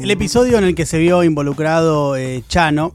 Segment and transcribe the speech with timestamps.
[0.00, 2.94] El episodio en el que se vio involucrado eh, Chano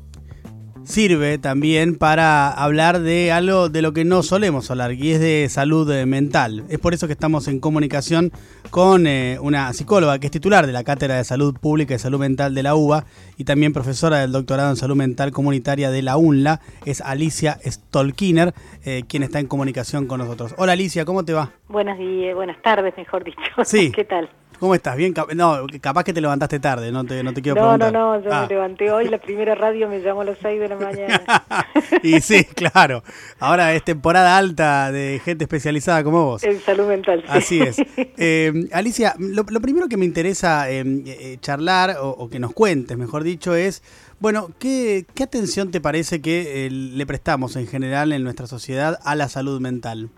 [0.84, 5.48] sirve también para hablar de algo de lo que no solemos hablar, y es de
[5.50, 6.64] salud eh, mental.
[6.70, 8.32] Es por eso que estamos en comunicación
[8.70, 12.20] con eh, una psicóloga que es titular de la Cátedra de Salud Pública y Salud
[12.20, 13.06] Mental de la UBA
[13.38, 18.54] y también profesora del doctorado en Salud Mental Comunitaria de la UNLA, es Alicia Stolkiner,
[18.86, 20.54] eh, quien está en comunicación con nosotros.
[20.58, 21.52] Hola Alicia, ¿cómo te va?
[21.70, 23.42] Buenos días, buenas tardes, mejor dicho.
[23.64, 23.92] Sí.
[23.96, 24.30] ¿Qué tal?
[24.60, 24.96] ¿Cómo estás?
[24.96, 27.92] Bien, no, capaz que te levantaste tarde, no te, no te quiero no, preguntar.
[27.94, 28.42] No, no, yo Ah.
[28.44, 31.22] me levanté hoy, la primera radio me llamó a las 6 de la mañana.
[32.04, 33.04] y sí, claro.
[33.40, 36.44] Ahora es temporada alta de gente especializada como vos.
[36.44, 37.22] En salud mental.
[37.24, 37.28] sí.
[37.30, 37.78] Así es.
[38.26, 42.54] Eh, Alicia, lo, lo primero que me interesa eh, eh, charlar o, o que nos
[42.54, 43.84] cuentes, mejor dicho, es,
[44.20, 49.16] bueno, ¿qué, qué atención te parece que le prestamos en general en nuestra sociedad a
[49.16, 50.10] la salud mental?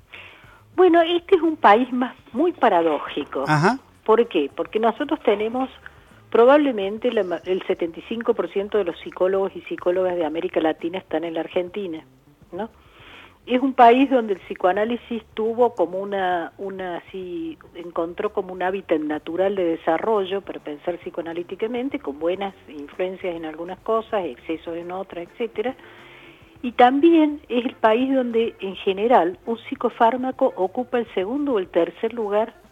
[0.76, 3.46] Bueno, este es un país más muy paradójico.
[3.48, 3.80] Ajá.
[4.06, 4.50] ¿Por qué?
[4.56, 5.70] Porque nosotros tenemos
[6.30, 12.06] probablemente el 75% de los psicólogos y psicólogas de América Latina están en la Argentina,
[12.52, 12.70] ¿no?
[13.48, 19.00] Es un país donde el psicoanálisis tuvo como una, una así, encontró como un hábitat
[19.00, 25.28] natural de desarrollo para pensar psicoanalíticamente, con buenas influencias en algunas cosas, excesos en otras,
[25.28, 25.76] etcétera.
[26.64, 31.68] Y también es el país donde, en general, un psicofármaco ocupa el segundo o el
[31.68, 32.65] tercer lugar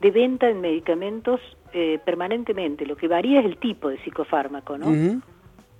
[0.00, 1.40] de venta en medicamentos
[1.72, 2.86] eh, permanentemente.
[2.86, 5.20] Lo que varía es el tipo de psicofármaco, ¿no?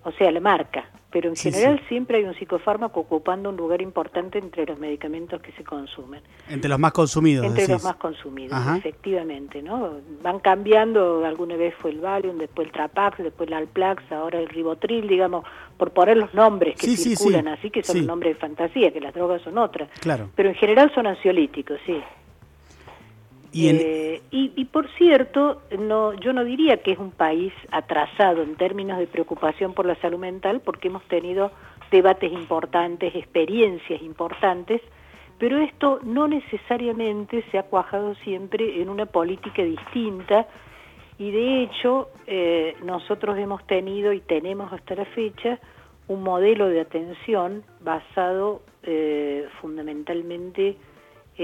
[0.03, 0.85] O sea, la marca.
[1.13, 1.85] Pero en Sí, general sí.
[1.89, 6.23] siempre hay un psicofármaco ocupando un lugar importante entre los medicamentos que se consumen.
[6.49, 7.45] Entre los más consumidos.
[7.45, 7.75] Entre decís.
[7.75, 8.77] los más consumidos, Ajá.
[8.77, 9.95] efectivamente, ¿no?
[10.23, 14.49] Van cambiando, alguna vez fue el Valium, después el Trapax, después el Alplax, ahora el
[14.49, 15.45] Ribotril, digamos,
[15.77, 17.51] por poner los nombres que Sí, sí, circulan sí.
[17.51, 18.07] así, que son Sí.
[18.07, 19.91] nombres de fantasía, que las drogas son otras.
[19.99, 20.31] Claro.
[20.37, 22.01] Pero en general son ansiolíticos, sí.
[23.53, 28.55] Eh, y, y por cierto, no, yo no diría que es un país atrasado en
[28.57, 31.51] términos de preocupación por la salud mental, porque hemos tenido
[31.91, 34.81] debates importantes, experiencias importantes,
[35.39, 40.47] pero esto no necesariamente se ha cuajado siempre en una política distinta.
[41.19, 45.59] Y de hecho eh, nosotros hemos tenido y tenemos hasta la fecha
[46.09, 50.77] un modelo de atención basado eh, fundamentalmente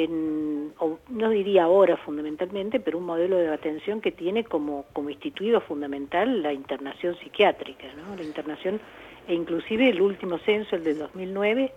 [0.04, 5.08] en, o no diría ahora fundamentalmente, pero un modelo de atención que tiene como, como
[5.08, 8.14] instituido fundamental la internación psiquiátrica, ¿no?
[8.14, 8.78] La internación,
[9.26, 11.72] e inclusive el último censo, el del 2009,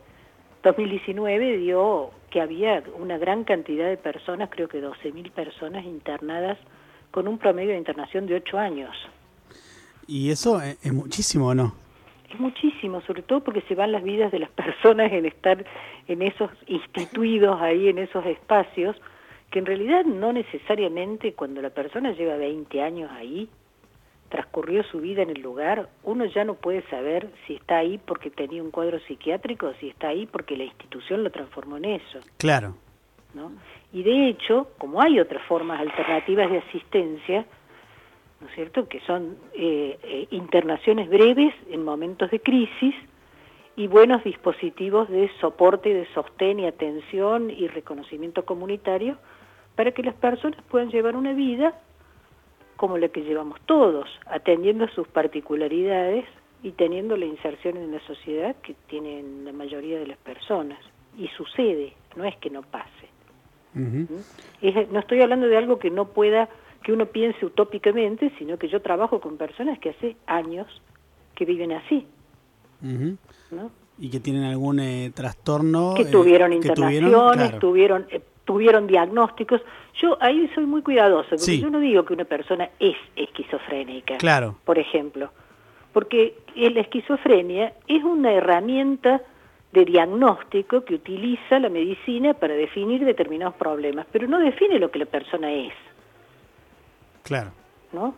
[0.64, 6.58] 2019, dio que había una gran cantidad de personas, creo que 12.000 personas internadas
[7.12, 8.96] con un promedio de internación de 8 años.
[10.08, 11.74] y eso es, es muchísimo, ¿o no?
[12.30, 15.66] Es muchísimo, sobre todo porque se van las vidas de las personas en estar
[16.10, 18.96] en esos instituidos ahí, en esos espacios,
[19.52, 23.50] que en realidad no necesariamente cuando la persona lleva 20 años ahí,
[24.30, 28.30] transcurrió su vida en el lugar, uno ya no puede saber si está ahí porque
[28.30, 32.20] tenía un cuadro psiquiátrico o si está ahí porque la institución lo transformó en eso.
[32.38, 32.76] Claro.
[33.34, 33.52] ¿no?
[33.92, 37.46] Y de hecho, como hay otras formas alternativas de asistencia,
[38.40, 42.96] ¿no es cierto?, que son eh, eh, internaciones breves en momentos de crisis
[43.80, 49.16] y buenos dispositivos de soporte, de sostén y atención y reconocimiento comunitario
[49.78, 51.80] para que las personas puedan llevar una vida
[52.76, 56.26] como la que llevamos todos, atendiendo a sus particularidades
[56.62, 60.80] y teniendo la inserción en la sociedad que tienen la mayoría de las personas.
[61.18, 63.08] Y sucede, no es que no pase.
[64.62, 66.50] Es- no estoy hablando de algo que no pueda,
[66.84, 70.68] que uno piense utópicamente, sino que yo trabajo con personas que hace años
[71.36, 72.06] que viven así,
[74.02, 75.94] Y que tienen algún eh, trastorno.
[75.96, 77.60] que eh, tuvieron que internaciones, tuvieron, claro.
[77.60, 79.62] tuvieron, eh, tuvieron diagnósticos.
[80.02, 81.60] Yo ahí soy muy cuidadosa, porque Sí.
[81.62, 84.56] yo no digo que una persona es esquizofrénica, Claro.
[84.64, 85.32] por ejemplo,
[85.92, 89.22] porque la esquizofrenia es una herramienta
[89.74, 95.00] de diagnóstico que utiliza la medicina para definir determinados problemas, pero no define lo que
[95.00, 95.74] la persona es.
[97.24, 97.52] Claro.
[97.92, 98.16] ¿no?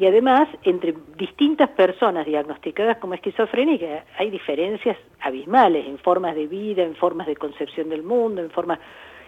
[0.00, 6.82] Y además, entre distintas personas diagnosticadas como esquizofrénica, hay diferencias abismales en formas de vida,
[6.82, 8.78] en formas de concepción del mundo, en formas...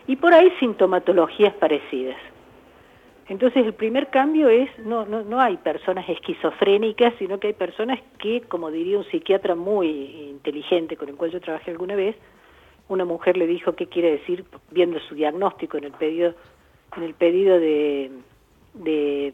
[0.06, 2.16] Y por ahí sintomatologías parecidas.
[3.28, 8.00] Entonces el primer cambio es, no, no, no hay personas esquizofrénicas, sino que hay personas
[8.18, 12.16] que, como diría un psiquiatra muy inteligente con el cual yo trabajé alguna vez,
[12.88, 16.32] una mujer le dijo qué quiere decir, viendo su diagnóstico en el pedido,
[16.96, 18.10] en el pedido de,
[18.72, 19.32] de,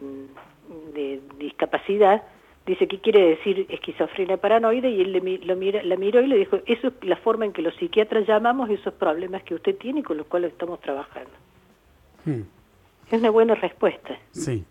[0.94, 2.22] de discapacidad,
[2.66, 6.36] dice qué quiere decir esquizofrenia paranoide y él le, lo mira, la miró y le
[6.36, 10.00] dijo, eso es la forma en que los psiquiatras llamamos esos problemas que usted tiene
[10.00, 11.30] y con los cuales estamos trabajando.
[12.24, 12.42] Hmm,
[13.10, 14.18] Es una buena respuesta.
[14.32, 14.64] Sí.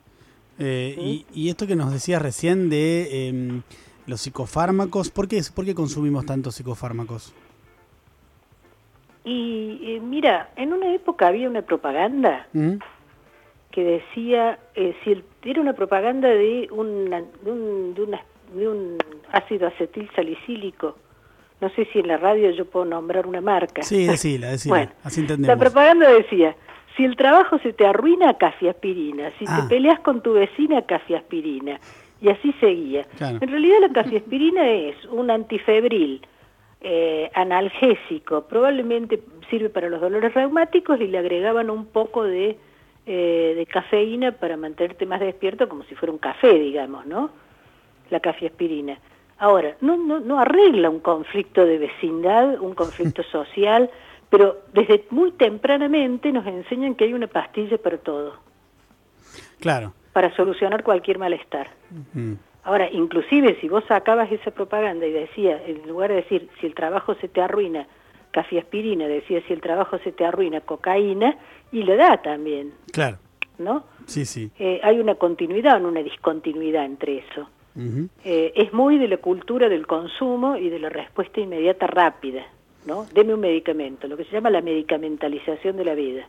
[0.59, 3.61] y, y, esto que nos decías recién de em,
[4.05, 7.33] los psicofármacos, ¿por qué, ¿por qué consumimos tantos psicofármacos?
[9.25, 12.75] Y eh, mira, en una época había una propaganda ¿Mm?
[13.77, 18.97] Que decía, eh, si era una propaganda de, un, de, un, de, un
[19.31, 20.95] ácido acetil salicílico,
[21.61, 23.83] no sé si en la radio yo puedo nombrar una marca.
[23.83, 25.55] Sí, decila, decila, bueno, así entendemos.
[25.55, 26.55] La propaganda decía,
[26.95, 29.67] si el trabajo se te arruina, cafiaspirina, si te ah.
[29.69, 31.79] peleas con tu vecina, cafiaspirina.
[32.19, 33.05] Y así seguía.
[33.19, 36.25] En realidad la cafiaspirina es un antifebril,
[36.81, 39.21] eh, analgésico, probablemente
[39.51, 42.57] sirve para los dolores reumáticos y le agregaban un poco de,
[43.09, 47.29] eh, de cafeína para mantenerte más despierto como si fuera un café, digamos, ¿no?
[48.09, 48.99] La cafiaspirina.
[49.37, 53.89] Ahora, no, no, no arregla un conflicto de vecindad, un conflicto social,
[54.29, 58.33] pero desde muy tempranamente nos enseñan que hay una pastilla para todo.
[59.61, 59.93] Claro.
[60.11, 61.69] Para solucionar cualquier malestar.
[62.65, 66.75] Ahora, inclusive si vos sacabas esa propaganda y decía, en lugar de decir, si el
[66.75, 67.87] trabajo se te arruina,
[68.39, 71.37] aspirina, decía, si el trabajo se te arruina, cocaína,
[71.71, 72.73] y le da también.
[72.91, 73.17] Claro.
[73.57, 73.83] ¿No?
[74.05, 74.51] Sí, sí.
[74.59, 77.49] Eh, hay una continuidad, no una discontinuidad entre eso.
[78.23, 82.43] Eh, es muy de la cultura del consumo y de la respuesta inmediata rápida,
[82.87, 83.05] ¿no?
[83.13, 86.27] Deme un medicamento, lo que se llama la medicamentalización de la vida.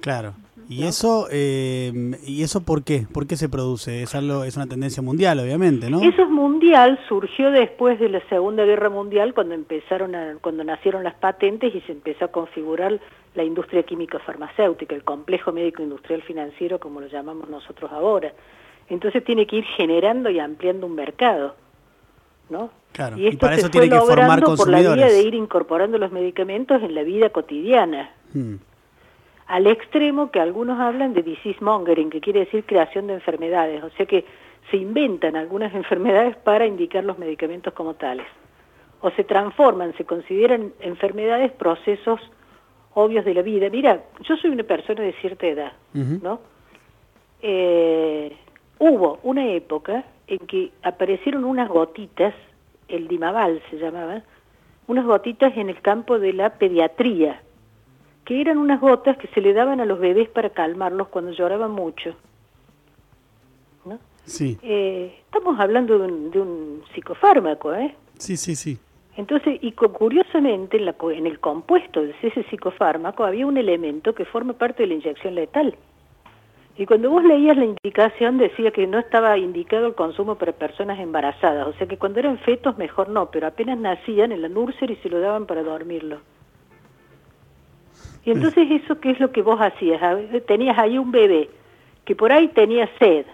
[0.00, 0.34] Claro.
[0.70, 1.92] ¿Y eso eh,
[2.24, 3.04] y eso por qué?
[3.12, 4.04] ¿Por qué se produce?
[4.04, 6.00] Es algo es una tendencia mundial, obviamente, ¿no?
[6.00, 11.02] Eso es mundial, surgió después de la Segunda Guerra Mundial cuando empezaron a, cuando nacieron
[11.02, 13.00] las patentes y se empezó a configurar
[13.34, 18.32] la industria química farmacéutica, el complejo médico industrial financiero como lo llamamos nosotros ahora.
[18.88, 21.56] Entonces tiene que ir generando y ampliando un mercado,
[22.48, 22.70] ¿no?
[22.92, 24.86] Claro, y, para eso tiene que formar consumidores.
[24.86, 28.12] por la vía de ir incorporando los medicamentos en la vida cotidiana.
[28.32, 28.54] Hmm
[29.50, 33.90] al extremo que algunos hablan de disease mongering, que quiere decir creación de enfermedades, o
[33.90, 34.24] sea que
[34.70, 38.26] se inventan algunas enfermedades para indicar los medicamentos como tales.
[39.00, 42.20] O se transforman, se consideran enfermedades procesos
[42.94, 43.68] obvios de la vida.
[43.70, 46.40] Mira, yo soy una persona de cierta edad, ¿no?
[47.42, 48.36] Eh,
[48.78, 52.34] hubo una época en que aparecieron unas gotitas,
[52.86, 54.22] el dimaval se llamaba,
[54.86, 57.40] unas gotitas en el campo de la pediatría,
[58.30, 61.72] que eran unas gotas que se le daban a los bebés para calmarlos cuando lloraban
[61.72, 62.14] mucho.
[63.84, 63.98] ¿no?
[64.24, 64.56] Sí.
[64.62, 67.92] Eh, estamos hablando de un, de un, psicofármaco, ¿eh?
[68.18, 68.78] Sí, sí, sí.
[69.16, 74.24] Entonces, y curiosamente, en, la, en el compuesto de ese psicofármaco había un elemento que
[74.24, 75.74] forma parte de la inyección letal.
[76.76, 81.00] Y cuando vos leías la indicación decía que no estaba indicado el consumo para personas
[81.00, 84.94] embarazadas, o sea que cuando eran fetos mejor no, pero apenas nacían en la nursery
[85.02, 86.20] se lo daban para dormirlo.
[88.24, 90.00] Y entonces eso, ¿qué es lo que vos hacías?
[90.46, 91.48] Tenías ahí un bebé
[92.04, 93.26] que por ahí tenía sed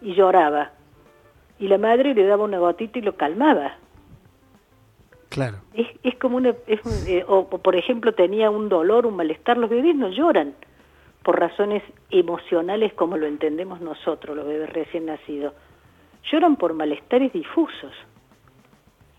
[0.00, 0.72] y lloraba.
[1.58, 3.76] Y la madre le daba una gotita y lo calmaba.
[5.28, 5.58] Claro.
[5.74, 6.54] Es, es como una...
[7.06, 9.58] Eh, o, por ejemplo tenía un dolor, un malestar.
[9.58, 10.54] Los bebés no lloran
[11.22, 15.54] por razones emocionales como lo entendemos nosotros, los bebés recién nacidos.
[16.30, 17.92] Lloran por malestares difusos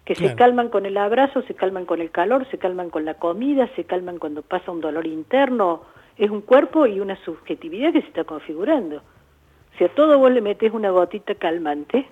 [0.06, 3.14] que se calman con el abrazo, se calman con el calor, se calman con la
[3.14, 5.84] comida, se calman cuando pasa un dolor interno.
[6.18, 9.02] Es un cuerpo y una subjetividad que se está configurando.
[9.78, 12.06] Si a todo vos le metes una gotita calmante,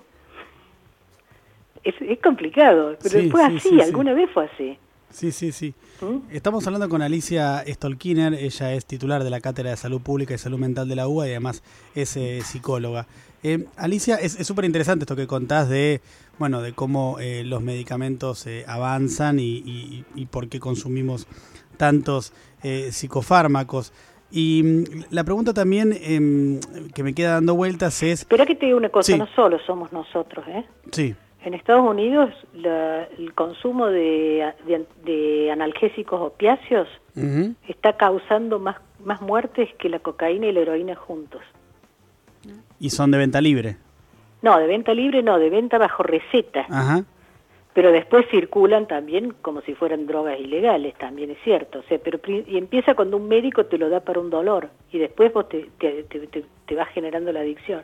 [1.84, 4.78] es, complicado, pero fue así, alguna vez fue así.
[5.12, 5.74] Sí, sí, sí.
[6.00, 6.34] ¿Mm?
[6.34, 10.38] Estamos hablando con Alicia Stolkiner, ella es titular de la Cátedra de Salud Pública y
[10.38, 11.62] Salud Mental de la UBA y además
[11.94, 13.06] es eh, psicóloga.
[13.42, 16.00] Eh, Alicia, es súper interesante esto que contás de,
[16.38, 21.26] bueno, de cómo eh, los medicamentos avanzan y, por qué consumimos
[21.76, 22.32] tantos
[22.90, 23.92] psicofármacos.
[24.30, 26.58] Y mm, la pregunta también em,
[26.94, 28.20] que me queda dando vueltas es...
[28.20, 30.64] Espera que te diga una cosa, no solo somos nosotros, ¿eh?
[30.90, 31.14] Sí.
[31.44, 36.88] En Estados Unidos el consumo de, analgésicos opiáceos
[37.68, 41.42] está causando más, más muertes que la cocaína y la heroína juntos.
[42.78, 43.76] ¿Y son de venta libre?
[44.40, 46.66] No, de venta libre no, de venta bajo receta.
[47.74, 51.78] Pero después circulan también como si fueran drogas ilegales, también es cierto.
[51.78, 54.98] O sea, pero y empieza cuando un médico te lo da para un dolor y
[54.98, 57.82] después vos te, te, te, te vas generando la adicción.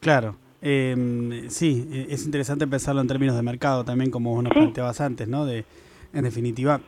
[0.00, 0.36] Claro.
[0.62, 5.00] Eh, sí, e, es interesante pensarlo en términos de mercado también, como vos nos planteabas
[5.00, 5.46] antes, ¿no?
[5.46, 5.64] De,
[6.12, 6.80] en definitiva,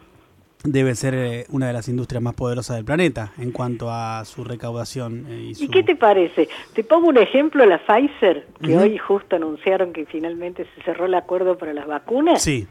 [0.64, 4.44] debe ser eh, una de las industrias más poderosas del planeta en cuanto a su
[4.44, 5.26] recaudación.
[5.28, 6.48] Eh, y, qué te parece?
[6.74, 11.14] Te pongo un ejemplo, la Pfizer, que hoy justo anunciaron que finalmente se cerró el
[11.14, 12.42] acuerdo para las vacunas.
[12.42, 12.66] Sí.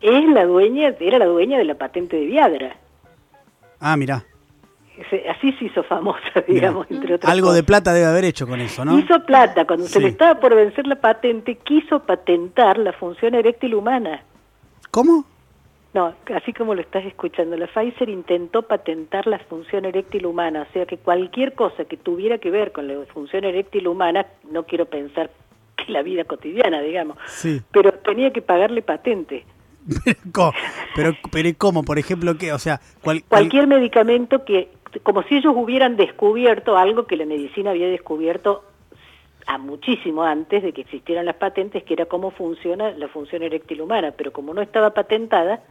[0.00, 2.76] Es la dueña, era la dueña de la patente de Viadra.
[3.80, 4.24] Ah, mira.
[5.28, 8.84] Así se hizo famosa, digamos, entre otras Algo de plata debe haber hecho con eso,
[8.84, 8.98] ¿no?
[8.98, 13.74] Hizo plata, cuando se le estaba por vencer la patente, quiso patentar la función eréctil
[13.74, 14.22] humana.
[14.90, 15.24] ¿Cómo?
[15.94, 20.72] No, así como lo estás escuchando, la Pfizer intentó patentar la función eréctil humana, o
[20.72, 24.84] sea que cualquier cosa que tuviera que ver con la función eréctil humana, no quiero
[24.84, 25.30] pensar
[25.76, 27.62] que la vida cotidiana, digamos, sí.
[27.72, 29.46] pero tenía que pagarle patente.
[30.94, 31.82] pero, pero ¿cómo?
[31.82, 32.52] Por ejemplo, ¿qué?
[32.52, 32.80] O sea,
[33.28, 34.68] cualquier medicamento que,
[35.02, 38.64] como si ellos hubieran descubierto algo que la medicina había descubierto
[39.46, 43.80] a muchísimo antes de que existieran las patentes, que era cómo funciona la función eréctil
[43.80, 45.62] humana, pero como no estaba patentada,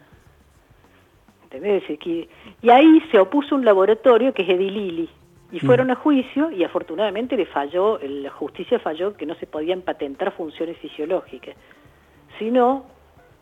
[1.44, 1.84] ¿entendés?
[2.62, 5.10] Y ahí se opuso un laboratorio que es Edilili,
[5.52, 5.92] y fueron mm.
[5.92, 10.78] a juicio y afortunadamente le falló, la justicia falló que no se podían patentar funciones
[10.78, 11.56] fisiológicas.
[12.38, 12.86] Si no,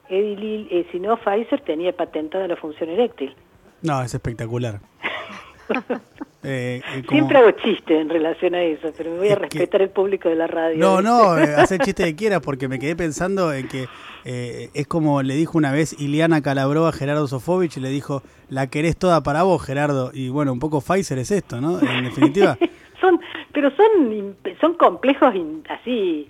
[0.09, 3.35] eh, si no, Pfizer tenía patentada la función eréctil.
[3.81, 4.81] No, es espectacular.
[6.47, 9.89] Eh, eh, Siempre hago chiste en relación a eso, pero me voy a respetar el
[9.89, 10.77] público de la radio.
[10.77, 13.87] No, no, hacer chiste que quiera, porque me quedé pensando en que
[14.23, 18.67] es como le dijo una vez Iliana Calabró a Gerardo Sofovich y le dijo, la
[18.67, 20.11] querés toda para vos, Gerardo.
[20.13, 21.79] Y bueno, un poco Pfizer es esto, ¿no?
[21.79, 22.59] En definitiva.
[23.01, 23.19] son,
[23.51, 25.33] pero son, son complejos
[25.67, 26.29] así.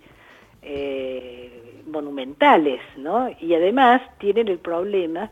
[0.61, 1.55] Eh,
[1.87, 3.29] monumentales, ¿no?
[3.39, 5.31] Y además tienen el problema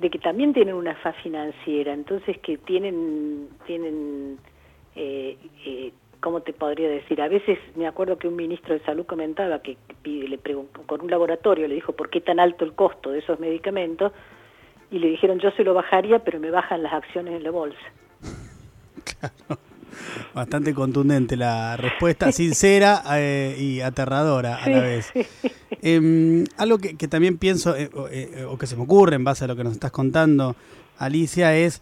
[0.00, 4.38] de que también tienen una fa financiera, entonces que tienen, tienen
[4.96, 7.20] eh, eh, ¿cómo te podría decir?
[7.20, 11.10] A veces me acuerdo que un ministro de salud comentaba que le preguntó, con un
[11.10, 14.12] laboratorio le dijo, ¿por qué tan alto el costo de esos medicamentos?
[14.90, 17.80] Y le dijeron, yo se lo bajaría, pero me bajan las acciones en la bolsa.
[19.02, 19.60] Claro.
[20.34, 25.12] Bastante contundente la respuesta, sincera eh, y aterradora a la vez.
[25.82, 29.46] Em, algo que, también pienso, eh, eh, o, que se me ocurre en base a
[29.48, 30.56] lo que nos estás contando,
[30.98, 31.80] Alicia, es,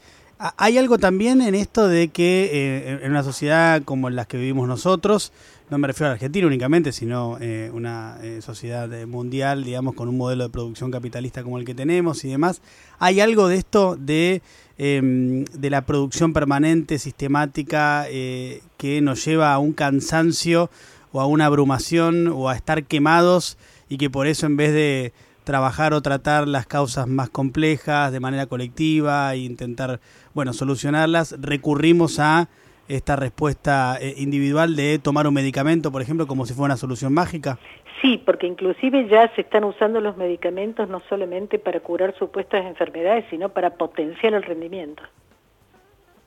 [0.56, 5.32] hay algo también en esto de que en una sociedad como la que vivimos nosotros,
[5.68, 7.38] no me refiero a Argentina únicamente, sino
[7.72, 12.28] una sociedad mundial, digamos, con un modelo de producción capitalista como el que tenemos y
[12.28, 12.62] demás,
[13.00, 14.40] hay algo de esto de
[14.80, 20.70] Em, de la producción permanente, sistemática, eh, que nos lleva a un cansancio
[21.10, 23.58] o a una abrumación o a estar quemados
[23.88, 25.12] y que por eso en vez de
[25.45, 29.99] trabajar o tratar las causas más complejas de manera colectiva e intentar,
[30.35, 32.49] bueno, solucionarlas, recurrimos a
[32.87, 37.14] esta respuesta eh, individual de tomar un medicamento, por ejemplo, como si fuera una solución
[37.14, 37.59] mágica?
[38.02, 43.25] Sí, porque inclusive ya se están usando los medicamentos no solamente para curar supuestas enfermedades,
[43.30, 45.02] sino para potenciar el rendimiento.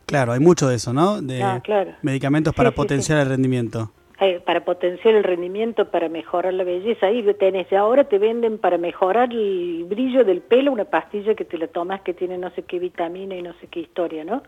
[0.06, 1.22] Claro, hay mucho de eso, ¿no?
[1.22, 1.62] De ah,
[2.02, 3.92] medicamentos para potenciar el rendimiento.
[4.24, 7.08] Eh, para potenciar el rendimiento, para mejorar la belleza.
[7.08, 11.58] Ahí tenés, ahora te venden para mejorar el brillo del pelo una pastilla que te
[11.58, 14.44] la tomas que tiene no sé qué vitamina y no sé qué historia, ¿no?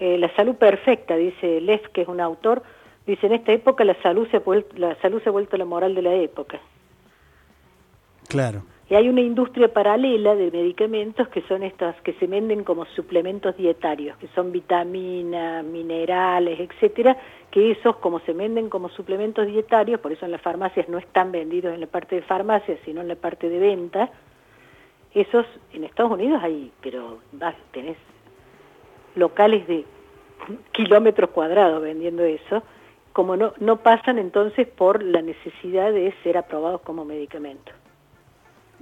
[0.00, 2.64] Eh, la salud perfecta, dice Les, que es un autor,
[3.06, 5.66] dice en esta época la salud se ha vuelto, la salud se ha vuelto la
[5.66, 6.58] moral de la época.
[8.26, 8.64] Claro.
[8.88, 13.56] Y hay una industria paralela de medicamentos que son estas que se venden como suplementos
[13.56, 17.16] dietarios, que son vitaminas, minerales, etcétera,
[17.50, 21.32] que esos como se venden como suplementos dietarios, por eso en las farmacias no están
[21.32, 24.08] vendidos en la parte de farmacia, sino en la parte de venta.
[25.12, 27.96] Esos en Estados Unidos hay, pero vas, tenés
[29.16, 29.84] locales de
[30.72, 32.62] kilómetros cuadrados vendiendo eso,
[33.12, 37.72] como no, no pasan entonces por la necesidad de ser aprobados como medicamento.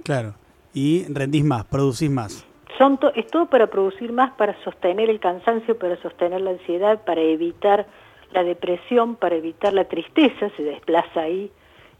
[0.05, 0.35] Claro,
[0.73, 2.47] y rendís más, producís más.
[2.77, 7.19] Son es todo para producir más, para sostener el cansancio, para sostener la ansiedad, para
[7.21, 7.85] evitar
[8.31, 11.51] la depresión, para evitar la tristeza, se desplaza ahí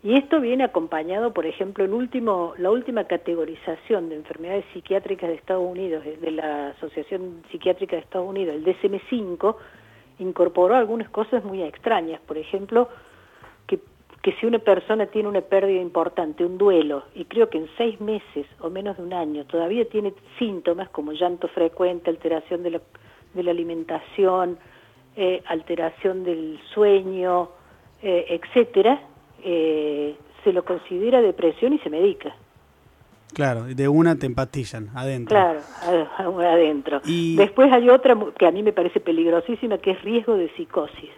[0.05, 5.35] y esto viene acompañado, por ejemplo, el último, la última categorización de enfermedades psiquiátricas de
[5.35, 9.55] Estados Unidos, de la Asociación Psiquiátrica de Estados Unidos, el DSM-5,
[10.19, 12.21] incorporó algunas cosas muy extrañas.
[12.27, 12.87] Por ejemplo,
[14.25, 18.01] que, si una persona tiene una pérdida importante, un duelo, y creo que en seis
[18.01, 22.81] meses o menos de un año todavía tiene síntomas como llanto frecuente, alteración de la,
[23.35, 24.57] de la alimentación,
[25.15, 27.49] eh, alteración del sueño,
[28.01, 28.99] eh, etcétera,
[29.43, 32.35] eh, se lo considera depresión y se medica.
[33.35, 35.37] Claro, de una te empatillan adentro.
[35.37, 36.99] Claro, adentro.
[37.05, 37.35] Y...
[37.35, 41.11] Después hay otra que a mí me parece peligrosísima, que es riesgo de psicosis.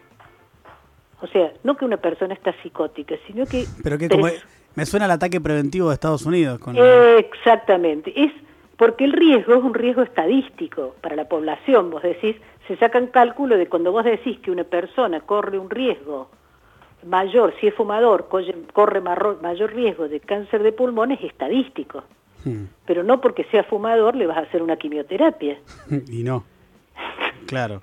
[1.21, 3.65] O sea, no que una persona está psicótica, sino que...
[3.83, 4.27] Pero que como...
[4.75, 6.59] Me suena el ataque preventivo de Estados Unidos.
[6.59, 8.13] Con Exactamente.
[8.15, 8.31] Es
[8.77, 11.89] porque el riesgo es un riesgo estadístico para la población.
[11.89, 12.35] Vos decís,
[12.67, 16.29] se sacan cálculo de cuando vos decís que una persona corre un riesgo
[17.05, 18.27] mayor, si es fumador,
[18.73, 22.03] corre mayor riesgo de cáncer de pulmones estadístico.
[22.45, 22.65] Hmm.
[22.85, 25.57] Pero no porque sea fumador le vas a hacer una quimioterapia.
[26.07, 26.43] y no.
[27.47, 27.81] Claro.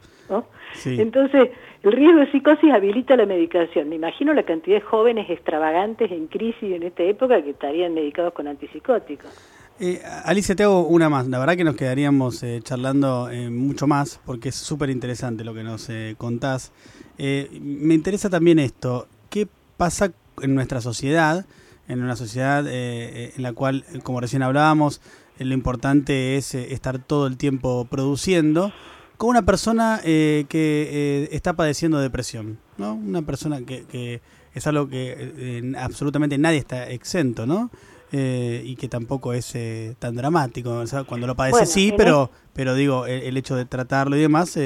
[0.84, 1.50] Entonces,
[1.84, 3.90] el riesgo de psicosis habilita la medicación.
[3.90, 8.32] Me imagino la cantidad de jóvenes extravagantes en crisis en esta época que estarían medicados
[8.32, 9.30] con antipsicóticos.
[9.78, 11.26] Eh, Alicia, te hago una más.
[11.28, 15.52] La verdad que nos quedaríamos eh, charlando eh, mucho más porque es súper interesante lo
[15.52, 16.72] que nos eh, contás.
[17.18, 19.06] me interesa también esto.
[19.28, 21.44] ¿Qué pasa en nuestra sociedad?
[21.86, 25.02] En una sociedad en la cual, como recién hablábamos,
[25.38, 28.72] lo importante es estar todo el tiempo produciendo
[29.16, 32.94] con una persona eh, que eh, está padeciendo depresión, ¿no?
[32.94, 34.20] Una persona que, que
[34.54, 37.70] es algo que eh, absolutamente nadie está exento, ¿no?
[38.16, 39.56] y que tampoco es
[39.98, 40.84] tan dramático.
[41.08, 44.56] cuando lo padece sí, pero, pero digo, el, hecho de tratarlo y demás,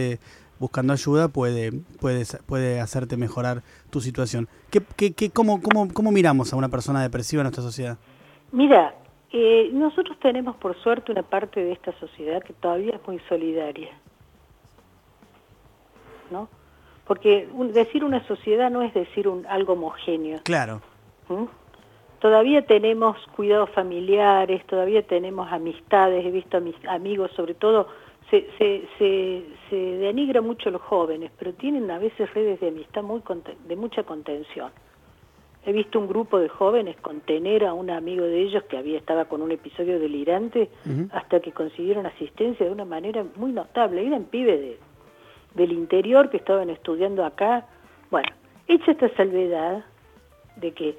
[0.59, 4.49] buscando ayuda puede, puede, puede hacerte mejorar tu situación.
[4.71, 7.97] ¿Qué, qué, qué, cómo, cómo, ¿Cómo miramos a una persona depresiva en nuestra sociedad?
[8.53, 8.95] Mira,
[9.73, 13.89] nosotros tenemos por suerte una parte de esta sociedad que todavía es muy solidaria.
[16.31, 16.49] ¿No?
[17.07, 20.41] Porque decir una sociedad no es decir un, algo homogéneo.
[20.45, 20.83] Claro.
[21.29, 21.45] ¿Mm?
[22.21, 27.87] Todavía tenemos cuidados familiares, todavía tenemos amistades, he visto a mis amigos, sobre todo,
[28.29, 33.03] se, se, se, se denigra mucho los jóvenes, pero tienen a veces redes de amistad
[33.03, 33.23] muy
[33.67, 34.71] de mucha contención.
[35.65, 39.27] He visto un grupo de jóvenes contener a un amigo de ellos que había estaba
[39.27, 40.71] con un episodio delirante
[41.13, 44.07] hasta que consiguieron asistencia de una manera muy notable.
[44.07, 44.79] Eran pibes de
[45.59, 47.67] del interior que estaban estudiando acá.
[48.11, 48.29] Bueno,
[48.67, 49.85] hecha esta salvedad
[50.57, 50.97] de que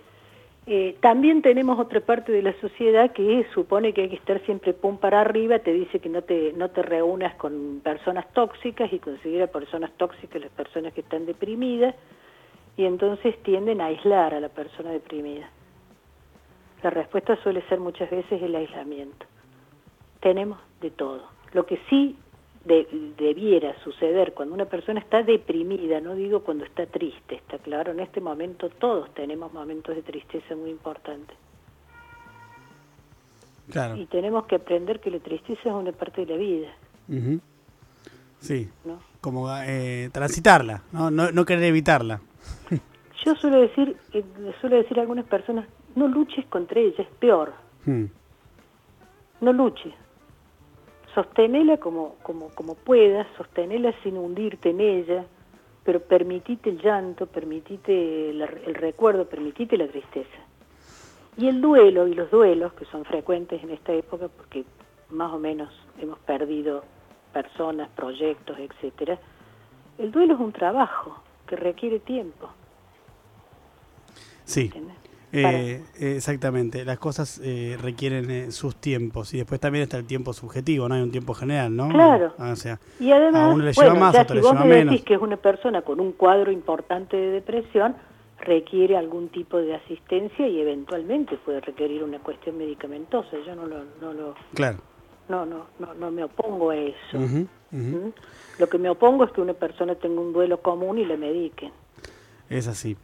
[0.67, 4.73] eh, también tenemos otra parte de la sociedad que supone que hay que estar siempre
[4.73, 8.99] pum para arriba, te dice que no te, no te reúnas con personas tóxicas y
[8.99, 11.95] conseguir a personas tóxicas las personas que están deprimidas
[12.77, 15.49] y entonces tienden a aislar a la persona deprimida.
[16.83, 19.25] La respuesta suele ser muchas veces el aislamiento.
[20.19, 21.23] Tenemos de todo.
[21.53, 22.15] Lo que sí
[23.17, 27.99] debiera suceder cuando una persona está deprimida, no digo cuando está triste, está claro, en
[27.99, 31.35] este momento todos tenemos momentos de tristeza muy importantes.
[33.71, 33.95] Claro.
[33.95, 36.69] Y tenemos que aprender que la tristeza es una parte de la vida.
[38.39, 38.69] Sí,
[39.21, 41.09] como eh, transitarla, ¿no?
[41.11, 41.45] ¿no?
[41.45, 42.21] querer evitarla.
[43.25, 44.23] Yo suelo decir, eh,
[44.61, 47.53] suelo decir a algunas personas, no luches contra ella, es peor.
[47.85, 48.05] Hmm.
[49.41, 49.93] No luches,
[51.13, 55.25] sostenela como, como, como puedas, sostenela sin hundirte en ella,
[55.83, 60.37] pero permitite el llanto, permitite el, recuerdo, permitite la tristeza.
[61.37, 64.65] Y el duelo y los duelos, que son frecuentes en esta época, porque
[65.09, 65.69] más o menos
[65.99, 66.83] hemos perdido
[67.33, 69.17] personas, proyectos, etcétera,
[69.97, 72.49] el duelo es un trabajo que requiere tiempo.
[74.43, 74.71] Sí.
[75.31, 80.33] Eh, exactamente, las cosas eh, requieren eh, sus tiempos y después también está el tiempo
[80.33, 81.89] subjetivo, no hay un tiempo general, ¿no?
[81.89, 82.33] Claro.
[82.39, 84.85] Ah, o sea, y además, a uno le lleva más, a otro si vos me
[84.85, 87.95] decís que es una persona con un cuadro importante de depresión,
[88.39, 93.29] requiere algún tipo de asistencia y eventualmente puede requerir una cuestión medicamentosa.
[93.45, 94.79] Yo no lo, no lo claro.
[95.27, 97.19] no, no, no, no me opongo a eso.
[97.71, 98.11] ¿Mm?
[98.57, 101.71] Lo que me opongo es que una persona tenga un duelo común y le mediquen.
[102.49, 102.97] Es así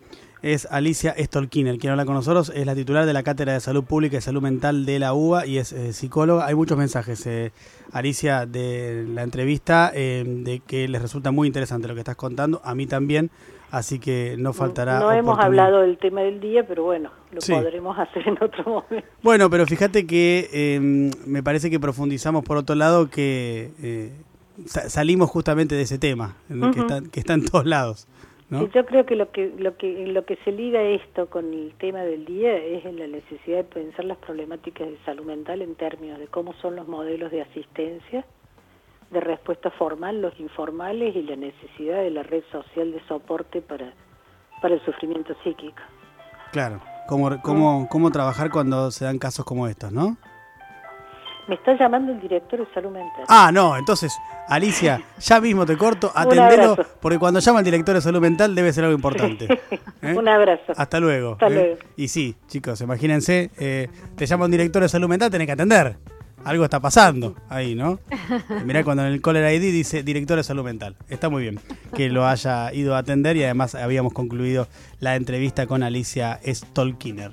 [0.45, 1.79] es Alicia Stolkiner.
[1.79, 4.43] Quien habla con nosotros es la titular de la Cátedra de Salud Pública y Salud
[4.43, 6.45] Mental de la UBA y es eh, psicóloga.
[6.45, 7.51] Hay muchos mensajes, eh,
[7.91, 12.61] Alicia, de la entrevista, eh, de que les resulta muy interesante lo que estás contando,
[12.63, 13.31] a mí también,
[13.71, 14.99] así que no faltará.
[14.99, 19.09] No hemos hablado del tema del día, pero bueno, lo podremos hacer en otro momento.
[19.23, 20.79] Bueno, pero fíjate que
[21.25, 24.11] me parece que profundizamos por otro lado que
[24.67, 28.07] salimos justamente de ese tema, que, está, que está en todos lados
[28.49, 32.01] yo creo que lo que lo que lo que se liga esto con el tema
[32.01, 36.19] del día es en la necesidad de pensar las problemáticas de salud mental en términos
[36.19, 38.23] de cómo son los modelos de asistencia,
[39.09, 43.93] de respuesta formal, los informales y la necesidad de la red social de soporte para
[44.61, 45.81] para el sufrimiento psíquico.
[46.51, 50.17] Claro, cómo cómo cómo trabajar cuando se dan casos como estos, ¿no?
[51.47, 53.23] Me está llamando el director de salud mental.
[53.27, 58.01] Ah, no, entonces, Alicia, ya mismo te corto, atendelo, porque cuando llama el director de
[58.01, 59.45] salud mental debe ser algo importante.
[60.01, 60.15] ¿eh?
[60.15, 60.73] Un abrazo.
[60.75, 61.33] Hasta luego.
[61.33, 61.53] Hasta ¿eh?
[61.53, 61.77] luego.
[61.97, 65.97] Y sí, chicos, imagínense, eh, te llama un director de salud mental, tenés que atender.
[66.43, 67.99] Algo está pasando ahí, ¿no?
[68.65, 70.95] Mirá cuando en el Caller ID dice director de salud mental.
[71.09, 71.59] Está muy bien
[71.95, 74.67] que lo haya ido a atender y además habíamos concluido
[74.99, 77.31] la entrevista con Alicia Stolkiner.